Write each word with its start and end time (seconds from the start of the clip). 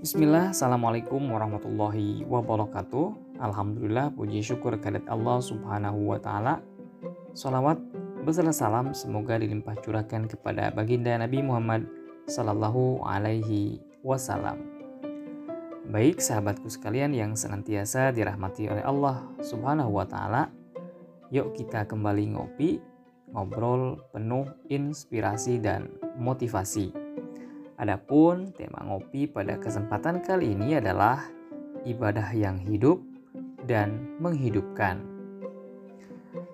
Bismillah, 0.00 0.56
Assalamualaikum 0.56 1.20
warahmatullahi 1.28 2.24
wabarakatuh. 2.24 3.36
Alhamdulillah, 3.36 4.08
puji 4.16 4.40
syukur 4.40 4.80
kehadirat 4.80 5.04
Allah 5.12 5.44
subhanahu 5.44 6.08
wa 6.08 6.16
ta'ala. 6.16 6.64
Salawat 7.36 7.76
beserta 8.24 8.48
salam 8.48 8.96
semoga 8.96 9.36
dilimpah 9.36 9.76
curahkan 9.84 10.24
kepada 10.24 10.72
baginda 10.72 11.12
Nabi 11.20 11.44
Muhammad 11.44 11.84
Sallallahu 12.24 13.04
alaihi 13.04 13.84
wasallam. 14.00 14.64
Baik 15.92 16.24
sahabatku 16.24 16.72
sekalian 16.72 17.12
yang 17.12 17.36
senantiasa 17.36 18.08
dirahmati 18.08 18.72
oleh 18.72 18.80
Allah 18.80 19.28
subhanahu 19.44 20.00
wa 20.00 20.08
ta'ala 20.08 20.48
Yuk 21.30 21.54
kita 21.54 21.86
kembali 21.86 22.34
ngopi, 22.34 22.82
ngobrol 23.30 24.02
penuh 24.10 24.50
inspirasi 24.66 25.62
dan 25.62 25.86
motivasi 26.18 26.90
Adapun 27.80 28.52
tema 28.52 28.84
ngopi 28.84 29.24
pada 29.24 29.56
kesempatan 29.56 30.20
kali 30.20 30.52
ini 30.52 30.76
adalah 30.76 31.24
ibadah 31.88 32.28
yang 32.36 32.60
hidup 32.60 33.00
dan 33.64 34.20
menghidupkan. 34.20 35.00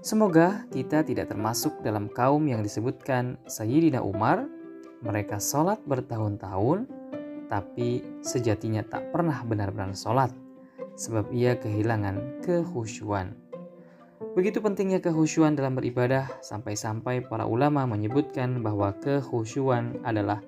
Semoga 0.07 0.62
kita 0.70 1.03
tidak 1.03 1.34
termasuk 1.34 1.83
dalam 1.83 2.07
kaum 2.07 2.47
yang 2.47 2.62
disebutkan 2.62 3.43
Sayyidina 3.51 4.07
Umar, 4.07 4.47
mereka 5.03 5.43
sholat 5.43 5.83
bertahun-tahun, 5.83 6.87
tapi 7.51 8.06
sejatinya 8.23 8.87
tak 8.87 9.11
pernah 9.11 9.43
benar-benar 9.43 9.98
sholat, 9.98 10.31
sebab 10.95 11.34
ia 11.34 11.59
kehilangan 11.59 12.47
kehusuan. 12.47 13.34
Begitu 14.39 14.62
pentingnya 14.62 15.03
kehusuan 15.03 15.59
dalam 15.59 15.75
beribadah, 15.75 16.39
sampai-sampai 16.39 17.27
para 17.27 17.51
ulama 17.51 17.83
menyebutkan 17.83 18.62
bahwa 18.62 18.95
kehusuan 19.03 19.98
adalah 20.06 20.39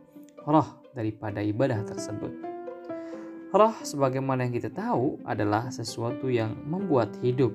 roh 0.49 0.81
daripada 0.97 1.45
ibadah 1.45 1.85
tersebut. 1.85 2.33
Roh 3.53 3.77
sebagaimana 3.85 4.49
yang 4.49 4.55
kita 4.57 4.73
tahu 4.73 5.21
adalah 5.29 5.69
sesuatu 5.69 6.33
yang 6.33 6.57
membuat 6.65 7.13
hidup. 7.21 7.53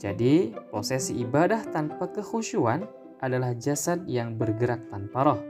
Jadi, 0.00 0.56
prosesi 0.72 1.20
ibadah 1.20 1.68
tanpa 1.68 2.08
kekhusyuan 2.08 2.88
adalah 3.20 3.52
jasad 3.54 4.02
yang 4.08 4.40
bergerak 4.40 4.88
tanpa 4.88 5.18
roh. 5.22 5.40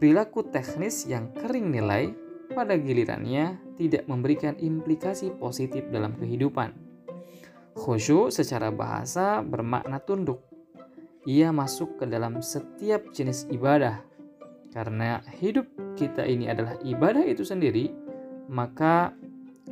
Perilaku 0.00 0.48
teknis 0.48 1.04
yang 1.04 1.28
kering 1.36 1.68
nilai 1.68 2.16
pada 2.50 2.74
gilirannya 2.74 3.60
tidak 3.76 4.08
memberikan 4.08 4.56
implikasi 4.56 5.30
positif 5.36 5.86
dalam 5.92 6.16
kehidupan. 6.16 6.72
Khusyuk 7.76 8.34
secara 8.34 8.72
bahasa 8.74 9.44
bermakna 9.44 10.02
tunduk. 10.02 10.42
Ia 11.28 11.52
masuk 11.52 12.00
ke 12.00 12.04
dalam 12.08 12.40
setiap 12.40 13.12
jenis 13.12 13.46
ibadah, 13.52 14.02
karena 14.70 15.18
hidup 15.42 15.66
kita 15.98 16.22
ini 16.22 16.46
adalah 16.46 16.78
ibadah 16.86 17.26
itu 17.26 17.42
sendiri, 17.42 17.90
maka 18.46 19.10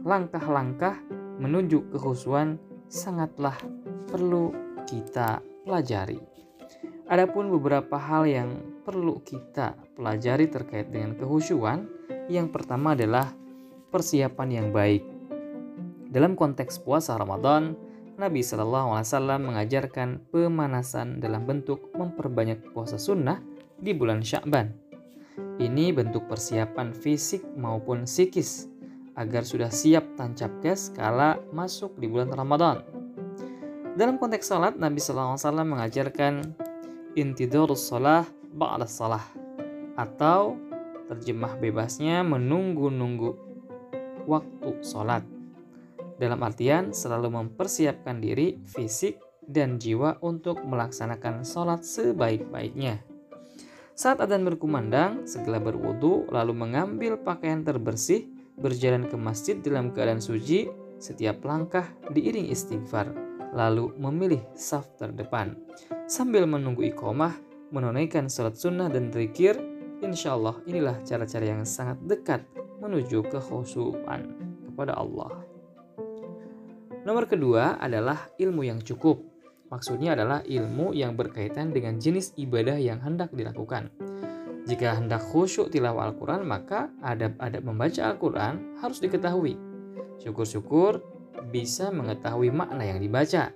langkah-langkah 0.02 0.98
menuju 1.38 1.94
kehusuan 1.94 2.58
sangatlah 2.90 3.54
perlu 4.10 4.50
kita 4.90 5.38
pelajari. 5.62 6.18
Adapun 7.08 7.48
beberapa 7.48 7.96
hal 7.96 8.28
yang 8.28 8.50
perlu 8.84 9.22
kita 9.24 9.78
pelajari 9.96 10.50
terkait 10.50 10.90
dengan 10.92 11.16
kehusuan, 11.16 11.88
yang 12.28 12.52
pertama 12.52 12.92
adalah 12.92 13.32
persiapan 13.88 14.48
yang 14.52 14.68
baik. 14.74 15.06
Dalam 16.08 16.36
konteks 16.36 16.84
puasa 16.84 17.16
Ramadan, 17.16 17.76
Nabi 18.18 18.42
Shallallahu 18.42 18.98
Alaihi 18.98 19.08
Wasallam 19.08 19.40
mengajarkan 19.46 20.08
pemanasan 20.34 21.22
dalam 21.22 21.46
bentuk 21.46 21.94
memperbanyak 21.94 22.74
puasa 22.74 22.98
sunnah 22.98 23.38
di 23.78 23.94
bulan 23.94 24.20
Sya'ban 24.26 24.87
ini 25.58 25.90
bentuk 25.90 26.26
persiapan 26.30 26.94
fisik 26.94 27.42
maupun 27.58 28.06
psikis 28.06 28.70
agar 29.18 29.42
sudah 29.42 29.70
siap 29.70 30.06
tancap 30.14 30.50
gas 30.62 30.94
kala 30.94 31.42
masuk 31.50 31.98
di 31.98 32.06
bulan 32.06 32.30
Ramadan. 32.30 32.86
Dalam 33.98 34.14
konteks 34.22 34.46
salat, 34.46 34.78
Nabi 34.78 35.02
SAW 35.02 35.34
mengajarkan 35.66 36.54
intidorus 37.18 37.82
salah 37.90 38.22
ba'da 38.54 38.86
salah 38.86 39.26
atau 39.98 40.54
terjemah 41.10 41.58
bebasnya 41.58 42.22
menunggu-nunggu 42.22 43.34
waktu 44.30 44.70
salat. 44.86 45.26
Dalam 46.18 46.38
artian 46.46 46.94
selalu 46.94 47.30
mempersiapkan 47.30 48.22
diri 48.22 48.62
fisik 48.62 49.18
dan 49.48 49.80
jiwa 49.80 50.20
untuk 50.20 50.60
melaksanakan 50.62 51.42
sholat 51.42 51.80
sebaik-baiknya. 51.80 53.07
Saat 53.98 54.22
adzan 54.22 54.46
berkumandang, 54.46 55.26
segera 55.26 55.58
berwudu 55.58 56.30
lalu 56.30 56.54
mengambil 56.54 57.18
pakaian 57.18 57.66
terbersih, 57.66 58.30
berjalan 58.54 59.10
ke 59.10 59.18
masjid 59.18 59.58
dalam 59.58 59.90
keadaan 59.90 60.22
suci, 60.22 60.70
setiap 61.02 61.42
langkah 61.42 61.82
diiring 62.14 62.46
istighfar, 62.46 63.10
lalu 63.58 63.90
memilih 63.98 64.38
saf 64.54 64.86
terdepan. 65.02 65.58
Sambil 66.06 66.46
menunggu 66.46 66.86
iqomah, 66.94 67.34
menunaikan 67.74 68.30
salat 68.30 68.54
sunnah 68.54 68.86
dan 68.86 69.10
zikir, 69.10 69.58
insya 69.98 70.38
Allah 70.38 70.54
inilah 70.70 71.02
cara-cara 71.02 71.58
yang 71.58 71.66
sangat 71.66 71.98
dekat 72.06 72.46
menuju 72.78 73.26
kekhusyuan 73.26 74.30
kepada 74.62 74.94
Allah. 74.94 75.42
Nomor 77.02 77.26
kedua 77.26 77.82
adalah 77.82 78.30
ilmu 78.38 78.62
yang 78.62 78.78
cukup. 78.78 79.26
Maksudnya 79.68 80.16
adalah 80.16 80.40
ilmu 80.44 80.96
yang 80.96 81.12
berkaitan 81.12 81.76
dengan 81.76 82.00
jenis 82.00 82.32
ibadah 82.40 82.80
yang 82.80 83.04
hendak 83.04 83.28
dilakukan. 83.36 83.92
Jika 84.68 84.96
hendak 84.96 85.24
khusyuk 85.24 85.72
tilawah 85.72 86.12
Al-Quran, 86.12 86.44
maka 86.44 86.92
adab-adab 87.00 87.64
membaca 87.64 88.04
Al-Quran 88.08 88.80
harus 88.80 89.00
diketahui. 89.00 89.56
Syukur-syukur 90.20 91.00
bisa 91.48 91.88
mengetahui 91.88 92.52
makna 92.52 92.84
yang 92.84 93.00
dibaca. 93.00 93.52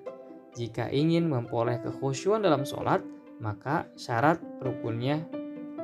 Jika 0.53 0.89
ingin 0.93 1.29
memperoleh 1.29 1.81
kekhusyuan 1.81 2.45
dalam 2.45 2.65
sholat, 2.65 3.01
maka 3.41 3.89
syarat 3.97 4.41
rukunnya 4.61 5.25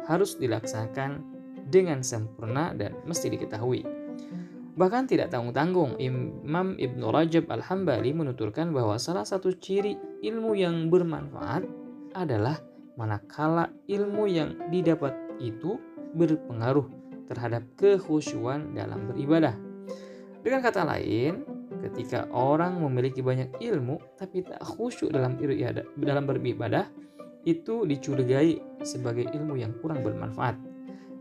harus 0.09 0.37
dilaksanakan 0.41 1.25
dengan 1.69 2.01
sempurna 2.01 2.73
dan 2.73 2.97
mesti 3.05 3.29
diketahui. 3.29 3.98
Bahkan 4.79 5.11
tidak 5.11 5.35
tanggung-tanggung, 5.35 5.99
Imam 5.99 6.79
Ibn 6.79 7.01
Rajab 7.11 7.51
Al-Hambali 7.51 8.15
menuturkan 8.15 8.71
bahwa 8.71 8.95
salah 8.95 9.27
satu 9.27 9.51
ciri 9.59 9.99
ilmu 10.23 10.55
yang 10.55 10.87
bermanfaat 10.87 11.67
adalah 12.15 12.63
manakala 12.95 13.75
ilmu 13.91 14.31
yang 14.31 14.55
didapat 14.71 15.19
itu 15.43 15.83
berpengaruh 16.15 16.87
terhadap 17.27 17.67
kekhusyuan 17.75 18.71
dalam 18.71 19.11
beribadah. 19.11 19.59
Dengan 20.47 20.63
kata 20.63 20.87
lain, 20.87 21.43
ketika 21.83 22.31
orang 22.31 22.79
memiliki 22.79 23.19
banyak 23.19 23.59
ilmu 23.59 23.99
tapi 24.15 24.47
tak 24.47 24.63
khusyuk 24.63 25.11
dalam 25.11 25.35
beribadah, 25.35 25.83
dalam 25.99 26.23
beribadah 26.23 26.87
itu 27.43 27.83
dicurigai 27.83 28.63
sebagai 28.87 29.27
ilmu 29.35 29.59
yang 29.59 29.75
kurang 29.83 30.07
bermanfaat. 30.07 30.55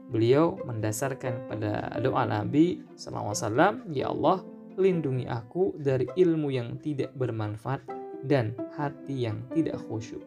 Beliau 0.07 0.56
mendasarkan 0.63 1.51
pada 1.51 1.91
doa 2.00 2.23
Nabi 2.23 2.79
SAW, 2.95 3.91
Ya 3.91 4.07
Allah, 4.07 4.40
lindungi 4.79 5.28
aku 5.28 5.75
dari 5.75 6.07
ilmu 6.16 6.47
yang 6.53 6.79
tidak 6.79 7.12
bermanfaat 7.18 7.84
dan 8.23 8.56
hati 8.78 9.28
yang 9.28 9.44
tidak 9.51 9.81
khusyuk. 9.90 10.23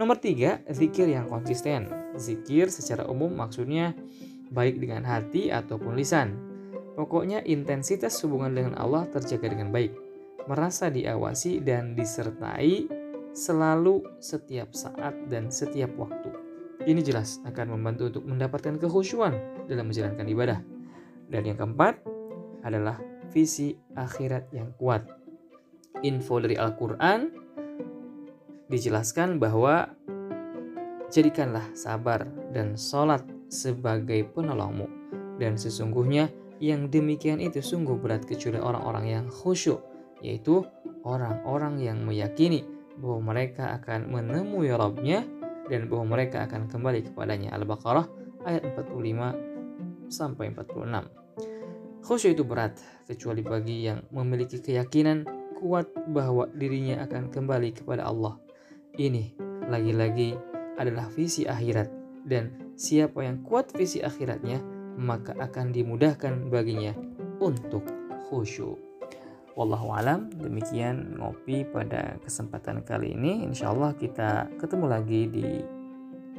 Nomor 0.00 0.18
tiga, 0.18 0.58
zikir 0.66 1.06
yang 1.06 1.30
konsisten. 1.30 1.86
Zikir 2.18 2.72
secara 2.72 3.06
umum 3.06 3.30
maksudnya 3.30 3.94
baik 4.50 4.82
dengan 4.82 5.06
hati 5.06 5.54
ataupun 5.54 5.94
lisan. 5.94 6.34
Pokoknya 6.98 7.40
intensitas 7.46 8.18
hubungan 8.26 8.52
dengan 8.52 8.74
Allah 8.76 9.06
terjaga 9.08 9.46
dengan 9.52 9.70
baik. 9.70 9.94
Merasa 10.50 10.90
diawasi 10.90 11.62
dan 11.62 11.94
disertai 11.94 12.90
selalu 13.32 14.04
setiap 14.20 14.74
saat 14.74 15.14
dan 15.30 15.48
setiap 15.48 15.94
waktu. 15.96 16.51
Ini 16.82 16.98
jelas 16.98 17.38
akan 17.46 17.78
membantu 17.78 18.10
untuk 18.10 18.24
mendapatkan 18.26 18.74
kehusuan 18.74 19.38
dalam 19.70 19.86
menjalankan 19.86 20.26
ibadah. 20.26 20.58
Dan 21.30 21.46
yang 21.46 21.54
keempat 21.54 22.02
adalah 22.66 22.98
visi 23.30 23.78
akhirat 23.94 24.50
yang 24.50 24.74
kuat. 24.74 25.06
Info 26.02 26.42
dari 26.42 26.58
Al-Quran 26.58 27.30
dijelaskan 28.66 29.38
bahwa 29.38 29.94
jadikanlah 31.14 31.70
sabar 31.78 32.26
dan 32.50 32.74
sholat 32.74 33.22
sebagai 33.46 34.26
penolongmu. 34.34 34.90
Dan 35.38 35.54
sesungguhnya 35.54 36.34
yang 36.58 36.90
demikian 36.90 37.38
itu 37.38 37.62
sungguh 37.62 37.94
berat 37.94 38.26
kecuali 38.26 38.58
orang-orang 38.58 39.06
yang 39.06 39.26
khusyuk, 39.30 39.78
yaitu 40.18 40.66
orang-orang 41.06 41.78
yang 41.78 42.02
meyakini 42.02 42.66
bahwa 42.98 43.34
mereka 43.34 43.78
akan 43.78 44.10
menemui 44.10 44.74
Rabbnya 44.74 45.41
dan 45.70 45.86
bahwa 45.86 46.18
mereka 46.18 46.46
akan 46.46 46.66
kembali 46.66 47.12
kepadanya. 47.12 47.54
Al-Baqarah 47.54 48.06
ayat 48.46 48.62
45 48.74 50.10
sampai 50.10 50.50
46. 50.54 51.22
Khusyuk 52.02 52.34
itu 52.34 52.42
berat 52.42 52.74
kecuali 53.06 53.46
bagi 53.46 53.86
yang 53.86 54.02
memiliki 54.10 54.58
keyakinan 54.58 55.22
kuat 55.62 55.86
bahwa 56.10 56.50
dirinya 56.50 57.06
akan 57.06 57.30
kembali 57.30 57.70
kepada 57.78 58.10
Allah. 58.10 58.34
Ini 58.98 59.38
lagi-lagi 59.70 60.34
adalah 60.76 61.06
visi 61.14 61.46
akhirat 61.46 61.88
dan 62.26 62.74
siapa 62.74 63.22
yang 63.22 63.46
kuat 63.46 63.70
visi 63.72 64.02
akhiratnya 64.02 64.58
maka 64.98 65.32
akan 65.38 65.70
dimudahkan 65.72 66.50
baginya 66.50 66.92
untuk 67.38 67.86
khusyuk. 68.28 68.91
Wallahu 69.52 69.92
alam, 69.92 70.32
demikian 70.32 71.20
ngopi 71.20 71.68
pada 71.68 72.16
kesempatan 72.24 72.80
kali 72.88 73.12
ini. 73.12 73.44
Insya 73.44 73.68
Allah 73.68 73.92
kita 73.92 74.48
ketemu 74.56 74.86
lagi 74.88 75.28
di 75.28 75.60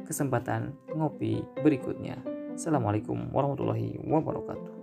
kesempatan 0.02 0.74
ngopi 0.90 1.38
berikutnya. 1.62 2.18
Assalamualaikum 2.58 3.30
warahmatullahi 3.30 4.02
wabarakatuh. 4.02 4.74